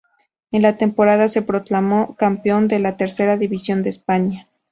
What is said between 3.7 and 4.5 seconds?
de España.